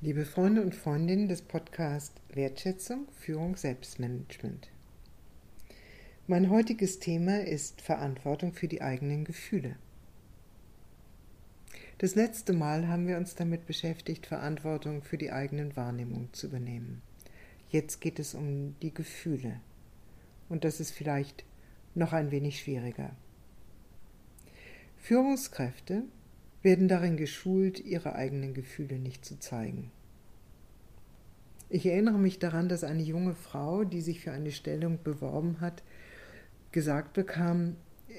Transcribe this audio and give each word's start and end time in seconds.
Liebe 0.00 0.24
Freunde 0.24 0.62
und 0.62 0.76
Freundinnen 0.76 1.26
des 1.26 1.42
Podcasts 1.42 2.14
Wertschätzung, 2.32 3.08
Führung, 3.18 3.56
Selbstmanagement. 3.56 4.68
Mein 6.28 6.50
heutiges 6.50 7.00
Thema 7.00 7.40
ist 7.40 7.80
Verantwortung 7.80 8.52
für 8.52 8.68
die 8.68 8.80
eigenen 8.80 9.24
Gefühle. 9.24 9.74
Das 11.98 12.14
letzte 12.14 12.52
Mal 12.52 12.86
haben 12.86 13.08
wir 13.08 13.16
uns 13.16 13.34
damit 13.34 13.66
beschäftigt, 13.66 14.26
Verantwortung 14.26 15.02
für 15.02 15.18
die 15.18 15.32
eigenen 15.32 15.74
Wahrnehmungen 15.74 16.32
zu 16.32 16.46
übernehmen. 16.46 17.02
Jetzt 17.68 18.00
geht 18.00 18.20
es 18.20 18.34
um 18.34 18.78
die 18.80 18.94
Gefühle. 18.94 19.60
Und 20.48 20.62
das 20.62 20.78
ist 20.78 20.92
vielleicht 20.92 21.44
noch 21.96 22.12
ein 22.12 22.30
wenig 22.30 22.60
schwieriger. 22.60 23.16
Führungskräfte 24.98 26.04
werden 26.62 26.88
darin 26.88 27.16
geschult, 27.16 27.80
ihre 27.80 28.14
eigenen 28.14 28.54
Gefühle 28.54 28.98
nicht 28.98 29.24
zu 29.24 29.38
zeigen. 29.38 29.90
Ich 31.70 31.84
erinnere 31.86 32.18
mich 32.18 32.38
daran, 32.38 32.68
dass 32.68 32.82
eine 32.82 33.02
junge 33.02 33.34
Frau, 33.34 33.84
die 33.84 34.00
sich 34.00 34.20
für 34.20 34.32
eine 34.32 34.50
Stellung 34.50 34.98
beworben 35.02 35.60
hat, 35.60 35.82
gesagt 36.72 37.12
bekam, 37.12 37.76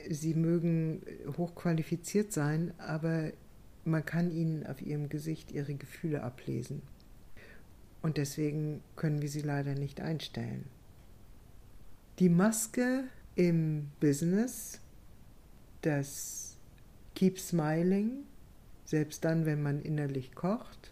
sie 0.09 0.35
mögen 0.35 1.01
hochqualifiziert 1.37 2.31
sein, 2.31 2.73
aber 2.77 3.31
man 3.85 4.05
kann 4.05 4.31
ihnen 4.31 4.65
auf 4.67 4.81
ihrem 4.81 5.09
Gesicht 5.09 5.51
ihre 5.51 5.73
Gefühle 5.73 6.23
ablesen. 6.23 6.81
Und 8.01 8.17
deswegen 8.17 8.81
können 8.95 9.21
wir 9.21 9.29
sie 9.29 9.41
leider 9.41 9.73
nicht 9.73 9.99
einstellen. 9.99 10.65
Die 12.19 12.29
Maske 12.29 13.05
im 13.35 13.89
Business, 13.99 14.79
das 15.81 16.57
Keep 17.15 17.39
Smiling, 17.39 18.25
selbst 18.89 19.23
dann, 19.23 19.45
wenn 19.45 19.61
man 19.61 19.83
innerlich 19.83 20.33
kocht, 20.33 20.91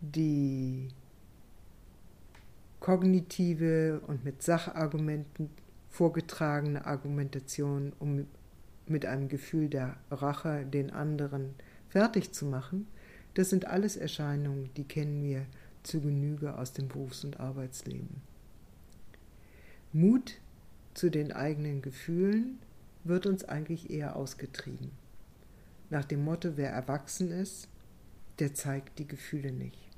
die 0.00 0.88
kognitive 2.80 4.00
und 4.06 4.24
mit 4.24 4.42
Sachargumenten 4.42 5.50
vorgetragene 5.90 6.86
Argumentation, 6.86 7.92
um 7.98 8.26
mit 8.86 9.04
einem 9.04 9.28
Gefühl 9.28 9.68
der 9.68 9.98
Rache 10.10 10.64
den 10.64 10.90
anderen 10.90 11.54
fertig 11.90 12.32
zu 12.32 12.46
machen, 12.46 12.86
das 13.34 13.50
sind 13.50 13.66
alles 13.66 13.98
Erscheinungen, 13.98 14.70
die 14.78 14.84
kennen 14.84 15.22
wir 15.22 15.44
zu 15.82 16.00
Genüge 16.00 16.56
aus 16.56 16.72
dem 16.72 16.88
Berufs- 16.88 17.24
und 17.24 17.40
Arbeitsleben. 17.40 18.22
Mut 19.92 20.38
zu 20.94 21.10
den 21.10 21.30
eigenen 21.30 21.82
Gefühlen 21.82 22.58
wird 23.04 23.26
uns 23.26 23.44
eigentlich 23.44 23.90
eher 23.90 24.16
ausgetrieben. 24.16 25.01
Nach 25.92 26.06
dem 26.06 26.24
Motto, 26.24 26.56
wer 26.56 26.70
erwachsen 26.70 27.30
ist, 27.30 27.68
der 28.38 28.54
zeigt 28.54 28.98
die 28.98 29.06
Gefühle 29.06 29.52
nicht. 29.52 29.90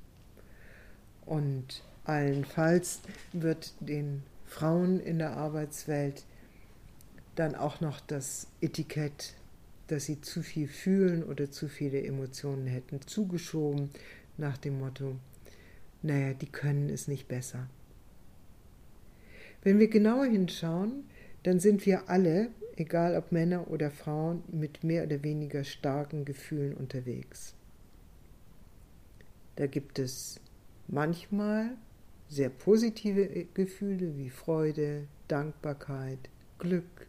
Und 1.25 1.85
allenfalls 2.03 2.99
wird 3.31 3.73
den 3.79 4.23
Frauen 4.43 4.99
in 4.99 5.19
der 5.19 5.37
Arbeitswelt 5.37 6.25
dann 7.35 7.55
auch 7.55 7.79
noch 7.79 8.01
das 8.01 8.47
Etikett, 8.59 9.35
dass 9.87 10.03
sie 10.03 10.19
zu 10.19 10.43
viel 10.43 10.67
fühlen 10.67 11.23
oder 11.23 11.49
zu 11.49 11.69
viele 11.69 12.03
Emotionen 12.03 12.67
hätten, 12.67 12.99
zugeschoben 13.07 13.89
nach 14.35 14.57
dem 14.57 14.79
Motto, 14.79 15.15
naja, 16.01 16.33
die 16.33 16.51
können 16.51 16.89
es 16.89 17.07
nicht 17.07 17.29
besser. 17.29 17.69
Wenn 19.63 19.79
wir 19.79 19.87
genauer 19.87 20.25
hinschauen, 20.25 21.05
dann 21.43 21.61
sind 21.61 21.85
wir 21.85 22.09
alle, 22.09 22.49
egal 22.79 23.15
ob 23.15 23.31
Männer 23.31 23.69
oder 23.69 23.91
Frauen, 23.91 24.43
mit 24.51 24.83
mehr 24.83 25.05
oder 25.05 25.23
weniger 25.23 25.63
starken 25.63 26.25
Gefühlen 26.25 26.75
unterwegs. 26.75 27.55
Da 29.55 29.67
gibt 29.67 29.99
es 29.99 30.39
manchmal 30.87 31.77
sehr 32.27 32.49
positive 32.49 33.45
Gefühle 33.53 34.17
wie 34.17 34.29
Freude, 34.29 35.07
Dankbarkeit, 35.27 36.29
Glück, 36.59 37.07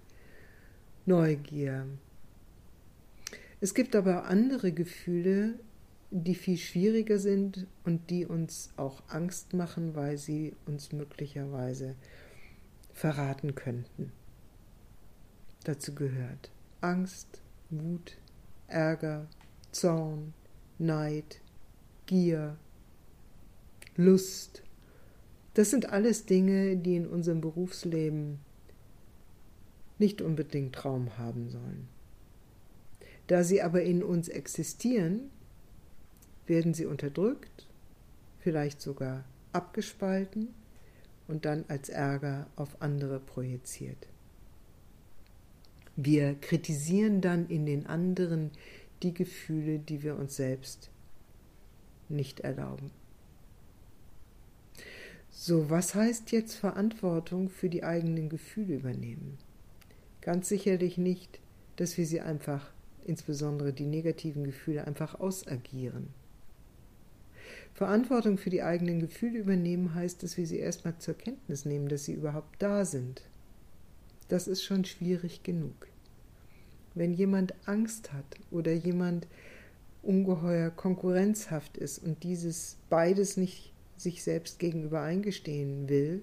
Neugier. 1.06 1.86
Es 3.60 3.74
gibt 3.74 3.96
aber 3.96 4.24
andere 4.24 4.72
Gefühle, 4.72 5.54
die 6.10 6.34
viel 6.34 6.58
schwieriger 6.58 7.18
sind 7.18 7.66
und 7.84 8.10
die 8.10 8.26
uns 8.26 8.70
auch 8.76 9.02
Angst 9.08 9.54
machen, 9.54 9.94
weil 9.94 10.18
sie 10.18 10.54
uns 10.66 10.92
möglicherweise 10.92 11.96
verraten 12.92 13.54
könnten. 13.54 14.12
Dazu 15.66 15.96
gehört 15.96 16.52
Angst, 16.80 17.42
Wut, 17.70 18.16
Ärger, 18.68 19.26
Zorn, 19.72 20.32
Neid, 20.78 21.40
Gier, 22.06 22.56
Lust. 23.96 24.62
Das 25.54 25.70
sind 25.70 25.86
alles 25.86 26.24
Dinge, 26.24 26.76
die 26.76 26.94
in 26.94 27.08
unserem 27.08 27.40
Berufsleben 27.40 28.38
nicht 29.98 30.22
unbedingt 30.22 30.84
Raum 30.84 31.18
haben 31.18 31.50
sollen. 31.50 31.88
Da 33.26 33.42
sie 33.42 33.60
aber 33.60 33.82
in 33.82 34.04
uns 34.04 34.28
existieren, 34.28 35.32
werden 36.46 36.74
sie 36.74 36.86
unterdrückt, 36.86 37.66
vielleicht 38.38 38.80
sogar 38.80 39.24
abgespalten 39.52 40.54
und 41.26 41.44
dann 41.44 41.64
als 41.66 41.88
Ärger 41.88 42.46
auf 42.54 42.80
andere 42.80 43.18
projiziert. 43.18 44.06
Wir 45.96 46.34
kritisieren 46.34 47.22
dann 47.22 47.48
in 47.48 47.64
den 47.64 47.86
anderen 47.86 48.50
die 49.02 49.14
Gefühle, 49.14 49.78
die 49.78 50.02
wir 50.02 50.16
uns 50.16 50.36
selbst 50.36 50.90
nicht 52.08 52.40
erlauben. 52.40 52.90
So, 55.30 55.68
was 55.70 55.94
heißt 55.94 56.32
jetzt 56.32 56.54
Verantwortung 56.54 57.48
für 57.48 57.68
die 57.68 57.84
eigenen 57.84 58.28
Gefühle 58.28 58.74
übernehmen? 58.74 59.38
Ganz 60.20 60.48
sicherlich 60.48 60.98
nicht, 60.98 61.40
dass 61.76 61.98
wir 61.98 62.06
sie 62.06 62.20
einfach, 62.20 62.72
insbesondere 63.04 63.72
die 63.72 63.86
negativen 63.86 64.44
Gefühle, 64.44 64.86
einfach 64.86 65.20
ausagieren. 65.20 66.08
Verantwortung 67.74 68.38
für 68.38 68.48
die 68.48 68.62
eigenen 68.62 69.00
Gefühle 69.00 69.38
übernehmen 69.38 69.94
heißt, 69.94 70.22
dass 70.22 70.38
wir 70.38 70.46
sie 70.46 70.58
erstmal 70.58 70.96
zur 70.98 71.14
Kenntnis 71.14 71.66
nehmen, 71.66 71.88
dass 71.88 72.06
sie 72.06 72.14
überhaupt 72.14 72.60
da 72.62 72.84
sind. 72.86 73.22
Das 74.28 74.48
ist 74.48 74.62
schon 74.62 74.84
schwierig 74.84 75.42
genug. 75.42 75.88
Wenn 76.94 77.12
jemand 77.12 77.54
Angst 77.66 78.12
hat 78.12 78.24
oder 78.50 78.72
jemand 78.72 79.26
ungeheuer 80.02 80.70
konkurrenzhaft 80.70 81.76
ist 81.76 81.98
und 81.98 82.22
dieses 82.22 82.76
beides 82.88 83.36
nicht 83.36 83.72
sich 83.96 84.22
selbst 84.22 84.58
gegenüber 84.58 85.02
eingestehen 85.02 85.88
will, 85.88 86.22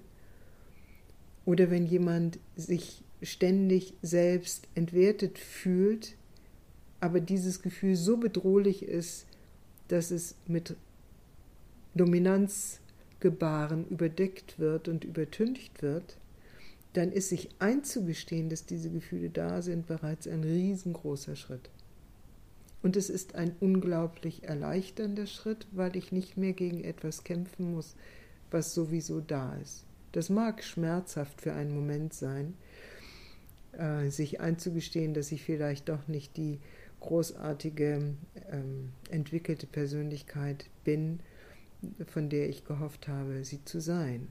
oder 1.44 1.70
wenn 1.70 1.86
jemand 1.86 2.38
sich 2.56 3.02
ständig 3.22 3.94
selbst 4.02 4.68
entwertet 4.74 5.38
fühlt, 5.38 6.16
aber 7.00 7.20
dieses 7.20 7.62
Gefühl 7.62 7.96
so 7.96 8.16
bedrohlich 8.16 8.82
ist, 8.82 9.26
dass 9.88 10.10
es 10.10 10.36
mit 10.46 10.74
Dominanzgebaren 11.94 13.86
überdeckt 13.88 14.58
wird 14.58 14.88
und 14.88 15.04
übertüncht 15.04 15.82
wird, 15.82 16.16
dann 16.94 17.12
ist 17.12 17.28
sich 17.28 17.48
einzugestehen, 17.58 18.48
dass 18.48 18.66
diese 18.66 18.90
Gefühle 18.90 19.28
da 19.28 19.62
sind, 19.62 19.86
bereits 19.86 20.26
ein 20.26 20.44
riesengroßer 20.44 21.36
Schritt. 21.36 21.70
Und 22.82 22.96
es 22.96 23.10
ist 23.10 23.34
ein 23.34 23.56
unglaublich 23.60 24.44
erleichternder 24.44 25.26
Schritt, 25.26 25.66
weil 25.72 25.96
ich 25.96 26.12
nicht 26.12 26.36
mehr 26.36 26.52
gegen 26.52 26.84
etwas 26.84 27.24
kämpfen 27.24 27.72
muss, 27.72 27.96
was 28.50 28.74
sowieso 28.74 29.20
da 29.20 29.56
ist. 29.56 29.84
Das 30.12 30.30
mag 30.30 30.62
schmerzhaft 30.62 31.40
für 31.40 31.54
einen 31.54 31.74
Moment 31.74 32.14
sein, 32.14 32.54
äh, 33.72 34.10
sich 34.10 34.40
einzugestehen, 34.40 35.14
dass 35.14 35.32
ich 35.32 35.42
vielleicht 35.42 35.88
doch 35.88 36.06
nicht 36.06 36.36
die 36.36 36.60
großartige 37.00 38.14
ähm, 38.50 38.92
entwickelte 39.10 39.66
Persönlichkeit 39.66 40.66
bin, 40.84 41.18
von 42.06 42.28
der 42.28 42.48
ich 42.48 42.64
gehofft 42.64 43.08
habe, 43.08 43.44
sie 43.44 43.64
zu 43.64 43.80
sein. 43.80 44.28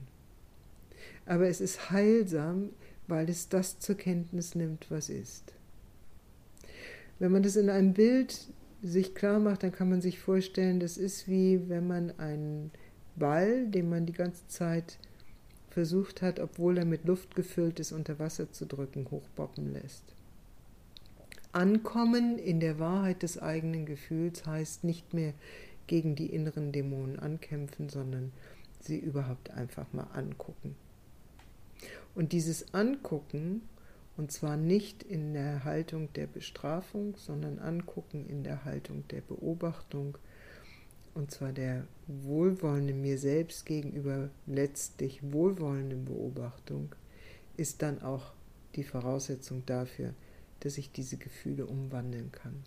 Aber 1.26 1.48
es 1.48 1.60
ist 1.60 1.90
heilsam, 1.90 2.70
weil 3.06 3.28
es 3.28 3.48
das 3.48 3.78
zur 3.78 3.96
Kenntnis 3.96 4.54
nimmt, 4.54 4.90
was 4.90 5.08
ist. 5.08 5.54
Wenn 7.18 7.32
man 7.32 7.42
das 7.42 7.56
in 7.56 7.70
einem 7.70 7.94
Bild 7.94 8.48
sich 8.82 9.14
klar 9.14 9.38
macht, 9.38 9.62
dann 9.62 9.72
kann 9.72 9.88
man 9.88 10.00
sich 10.00 10.18
vorstellen, 10.18 10.80
das 10.80 10.98
ist 10.98 11.28
wie 11.28 11.68
wenn 11.68 11.86
man 11.86 12.18
einen 12.18 12.70
Ball, 13.16 13.66
den 13.66 13.88
man 13.88 14.06
die 14.06 14.12
ganze 14.12 14.46
Zeit 14.48 14.98
versucht 15.70 16.22
hat, 16.22 16.38
obwohl 16.38 16.78
er 16.78 16.84
mit 16.84 17.04
Luft 17.04 17.34
gefüllt 17.34 17.80
ist, 17.80 17.92
unter 17.92 18.18
Wasser 18.18 18.52
zu 18.52 18.66
drücken, 18.66 19.10
hochboppen 19.10 19.72
lässt. 19.72 20.04
Ankommen 21.52 22.38
in 22.38 22.60
der 22.60 22.78
Wahrheit 22.78 23.22
des 23.22 23.38
eigenen 23.38 23.86
Gefühls 23.86 24.44
heißt 24.44 24.84
nicht 24.84 25.14
mehr 25.14 25.34
gegen 25.86 26.16
die 26.16 26.26
inneren 26.26 26.72
Dämonen 26.72 27.18
ankämpfen, 27.18 27.88
sondern 27.88 28.32
sie 28.80 28.98
überhaupt 28.98 29.50
einfach 29.50 29.92
mal 29.92 30.08
angucken. 30.12 30.74
Und 32.14 32.32
dieses 32.32 32.72
Angucken, 32.74 33.62
und 34.16 34.30
zwar 34.30 34.56
nicht 34.56 35.02
in 35.02 35.32
der 35.32 35.64
Haltung 35.64 36.12
der 36.12 36.26
Bestrafung, 36.26 37.16
sondern 37.16 37.58
Angucken 37.58 38.26
in 38.28 38.44
der 38.44 38.64
Haltung 38.64 39.06
der 39.08 39.20
Beobachtung, 39.20 40.16
und 41.14 41.30
zwar 41.30 41.52
der 41.52 41.86
wohlwollenden 42.06 43.00
mir 43.00 43.18
selbst 43.18 43.66
gegenüber 43.66 44.30
letztlich 44.46 45.20
wohlwollenden 45.22 46.04
Beobachtung, 46.04 46.94
ist 47.56 47.82
dann 47.82 48.02
auch 48.02 48.32
die 48.74 48.84
Voraussetzung 48.84 49.64
dafür, 49.66 50.14
dass 50.60 50.78
ich 50.78 50.90
diese 50.90 51.16
Gefühle 51.16 51.66
umwandeln 51.66 52.32
kann. 52.32 52.64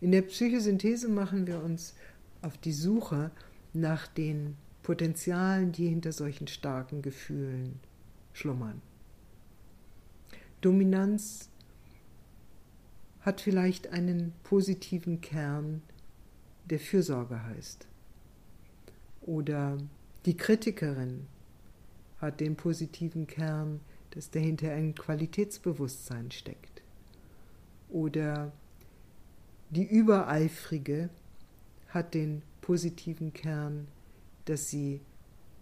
In 0.00 0.12
der 0.12 0.22
Psychosynthese 0.22 1.08
machen 1.08 1.46
wir 1.46 1.62
uns 1.62 1.94
auf 2.42 2.58
die 2.58 2.72
Suche 2.72 3.30
nach 3.72 4.06
den 4.06 4.56
Potenzialen, 4.82 5.72
die 5.72 5.88
hinter 5.88 6.12
solchen 6.12 6.46
starken 6.46 7.02
Gefühlen 7.02 7.80
schlummern. 8.36 8.82
Dominanz 10.60 11.48
hat 13.20 13.40
vielleicht 13.40 13.88
einen 13.88 14.32
positiven 14.42 15.20
Kern, 15.20 15.82
der 16.66 16.78
Fürsorge 16.78 17.42
heißt. 17.42 17.86
Oder 19.22 19.78
die 20.26 20.36
Kritikerin 20.36 21.26
hat 22.20 22.40
den 22.40 22.56
positiven 22.56 23.26
Kern, 23.26 23.80
dass 24.10 24.30
dahinter 24.30 24.72
ein 24.72 24.94
Qualitätsbewusstsein 24.94 26.30
steckt. 26.30 26.82
Oder 27.88 28.52
die 29.70 29.84
Übereifrige 29.84 31.10
hat 31.88 32.14
den 32.14 32.42
positiven 32.60 33.32
Kern, 33.32 33.88
dass 34.44 34.70
sie 34.70 35.00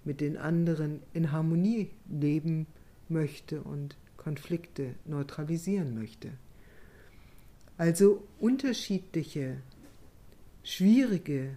mit 0.04 0.20
den 0.20 0.36
anderen 0.36 1.00
in 1.12 1.32
Harmonie 1.32 1.90
leben 2.08 2.66
möchte 3.08 3.62
und 3.62 3.96
Konflikte 4.16 4.94
neutralisieren 5.04 5.94
möchte. 5.94 6.32
Also 7.76 8.26
unterschiedliche, 8.38 9.58
schwierige 10.62 11.50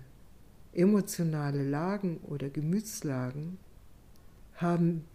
emotionale 0.73 1.63
Lagen 1.63 2.17
oder 2.23 2.49
Gemütslagen 2.49 3.57
haben, 4.55 5.05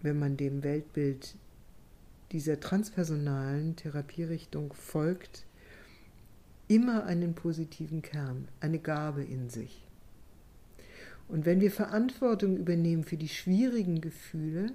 wenn 0.00 0.18
man 0.18 0.36
dem 0.36 0.62
Weltbild 0.62 1.36
dieser 2.32 2.60
transpersonalen 2.60 3.76
Therapierichtung 3.76 4.72
folgt, 4.72 5.44
immer 6.66 7.04
einen 7.04 7.34
positiven 7.34 8.02
Kern, 8.02 8.48
eine 8.60 8.78
Gabe 8.78 9.22
in 9.22 9.50
sich. 9.50 9.86
Und 11.32 11.46
wenn 11.46 11.62
wir 11.62 11.70
Verantwortung 11.70 12.58
übernehmen 12.58 13.04
für 13.04 13.16
die 13.16 13.30
schwierigen 13.30 14.02
Gefühle, 14.02 14.72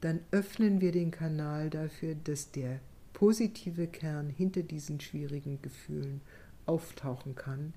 dann 0.00 0.18
öffnen 0.32 0.80
wir 0.80 0.90
den 0.90 1.12
Kanal 1.12 1.70
dafür, 1.70 2.16
dass 2.24 2.50
der 2.50 2.80
positive 3.12 3.86
Kern 3.86 4.28
hinter 4.28 4.64
diesen 4.64 4.98
schwierigen 4.98 5.62
Gefühlen 5.62 6.22
auftauchen 6.66 7.36
kann 7.36 7.72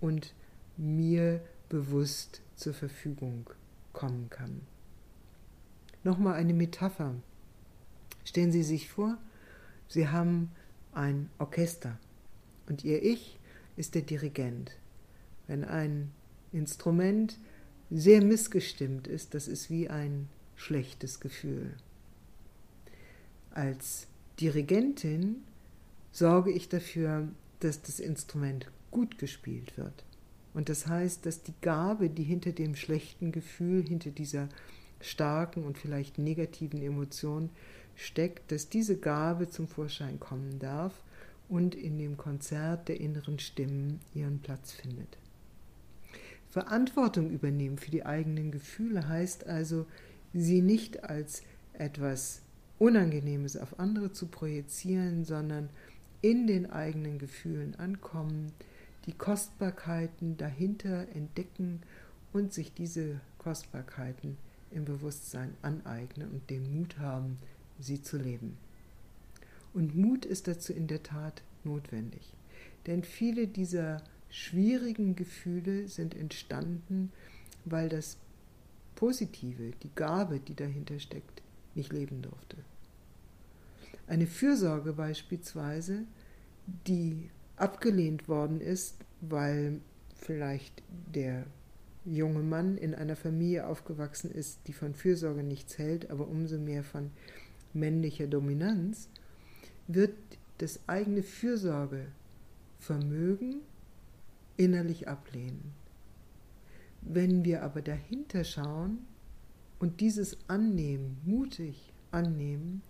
und 0.00 0.34
mir 0.76 1.40
bewusst 1.68 2.42
zur 2.56 2.74
Verfügung 2.74 3.48
kommen 3.92 4.30
kann. 4.30 4.62
Nochmal 6.02 6.34
eine 6.34 6.54
Metapher. 6.54 7.14
Stellen 8.24 8.50
Sie 8.50 8.64
sich 8.64 8.88
vor, 8.88 9.16
Sie 9.86 10.08
haben 10.08 10.50
ein 10.92 11.30
Orchester 11.38 12.00
und 12.68 12.82
Ihr 12.82 13.00
Ich 13.04 13.38
ist 13.76 13.94
der 13.94 14.02
Dirigent. 14.02 14.76
Wenn 15.46 15.62
ein 15.64 16.10
Instrument 16.54 17.38
sehr 17.90 18.22
missgestimmt 18.22 19.06
ist, 19.06 19.34
das 19.34 19.48
ist 19.48 19.70
wie 19.70 19.88
ein 19.88 20.28
schlechtes 20.56 21.20
Gefühl. 21.20 21.74
Als 23.50 24.06
Dirigentin 24.40 25.42
sorge 26.12 26.50
ich 26.50 26.68
dafür, 26.68 27.28
dass 27.60 27.82
das 27.82 28.00
Instrument 28.00 28.70
gut 28.90 29.18
gespielt 29.18 29.76
wird. 29.76 30.04
Und 30.54 30.68
das 30.68 30.86
heißt, 30.86 31.26
dass 31.26 31.42
die 31.42 31.54
Gabe, 31.60 32.08
die 32.08 32.22
hinter 32.22 32.52
dem 32.52 32.76
schlechten 32.76 33.32
Gefühl, 33.32 33.86
hinter 33.86 34.10
dieser 34.10 34.48
starken 35.00 35.64
und 35.64 35.76
vielleicht 35.76 36.18
negativen 36.18 36.80
Emotion 36.80 37.50
steckt, 37.96 38.50
dass 38.52 38.68
diese 38.68 38.96
Gabe 38.96 39.48
zum 39.50 39.68
Vorschein 39.68 40.18
kommen 40.20 40.58
darf 40.58 40.92
und 41.48 41.74
in 41.74 41.98
dem 41.98 42.16
Konzert 42.16 42.88
der 42.88 43.00
inneren 43.00 43.38
Stimmen 43.38 44.00
ihren 44.14 44.38
Platz 44.40 44.72
findet. 44.72 45.18
Verantwortung 46.54 47.30
übernehmen 47.30 47.78
für 47.78 47.90
die 47.90 48.06
eigenen 48.06 48.52
Gefühle 48.52 49.08
heißt 49.08 49.48
also, 49.48 49.86
sie 50.32 50.62
nicht 50.62 51.02
als 51.02 51.42
etwas 51.72 52.42
Unangenehmes 52.78 53.56
auf 53.56 53.80
andere 53.80 54.12
zu 54.12 54.28
projizieren, 54.28 55.24
sondern 55.24 55.68
in 56.22 56.46
den 56.46 56.70
eigenen 56.70 57.18
Gefühlen 57.18 57.74
ankommen, 57.74 58.52
die 59.06 59.14
Kostbarkeiten 59.14 60.36
dahinter 60.36 61.08
entdecken 61.12 61.80
und 62.32 62.52
sich 62.52 62.72
diese 62.72 63.20
Kostbarkeiten 63.38 64.36
im 64.70 64.84
Bewusstsein 64.84 65.54
aneignen 65.60 66.30
und 66.30 66.50
den 66.50 66.72
Mut 66.78 67.00
haben, 67.00 67.38
sie 67.80 68.00
zu 68.00 68.16
leben. 68.16 68.56
Und 69.72 69.96
Mut 69.96 70.24
ist 70.24 70.46
dazu 70.46 70.72
in 70.72 70.86
der 70.86 71.02
Tat 71.02 71.42
notwendig, 71.64 72.32
denn 72.86 73.02
viele 73.02 73.48
dieser 73.48 74.04
schwierigen 74.30 75.16
Gefühle 75.16 75.88
sind 75.88 76.14
entstanden, 76.14 77.12
weil 77.64 77.88
das 77.88 78.18
Positive, 78.94 79.72
die 79.82 79.90
Gabe, 79.94 80.40
die 80.40 80.54
dahinter 80.54 80.98
steckt, 80.98 81.42
nicht 81.74 81.92
leben 81.92 82.22
durfte. 82.22 82.56
Eine 84.06 84.26
Fürsorge 84.26 84.92
beispielsweise, 84.92 86.04
die 86.86 87.30
abgelehnt 87.56 88.28
worden 88.28 88.60
ist, 88.60 88.96
weil 89.20 89.80
vielleicht 90.16 90.82
der 91.14 91.46
junge 92.04 92.42
Mann 92.42 92.76
in 92.76 92.94
einer 92.94 93.16
Familie 93.16 93.66
aufgewachsen 93.66 94.30
ist, 94.30 94.60
die 94.66 94.74
von 94.74 94.94
Fürsorge 94.94 95.42
nichts 95.42 95.78
hält, 95.78 96.10
aber 96.10 96.28
umso 96.28 96.58
mehr 96.58 96.84
von 96.84 97.10
männlicher 97.72 98.26
Dominanz, 98.26 99.08
wird 99.86 100.12
das 100.58 100.80
eigene 100.86 101.22
Fürsorgevermögen 101.22 103.62
innerlich 104.56 105.08
ablehnen. 105.08 105.72
Wenn 107.00 107.44
wir 107.44 107.62
aber 107.62 107.82
dahinter 107.82 108.44
schauen 108.44 108.98
und 109.78 110.00
dieses 110.00 110.38
annehmen, 110.48 111.18
mutig 111.24 111.92
annehmen, 112.10 112.82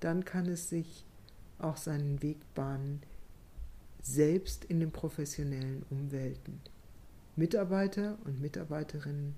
dann 0.00 0.24
kann 0.24 0.46
es 0.46 0.68
sich 0.68 1.06
auch 1.58 1.76
seinen 1.76 2.22
Weg 2.22 2.38
bahnen, 2.54 3.00
selbst 4.02 4.64
in 4.64 4.80
den 4.80 4.90
professionellen 4.90 5.84
Umwelten. 5.90 6.60
Mitarbeiter 7.36 8.18
und 8.24 8.40
Mitarbeiterinnen 8.40 9.34